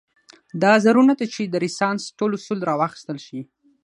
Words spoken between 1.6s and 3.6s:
رنسانس ټول اصول راواخیستل شي.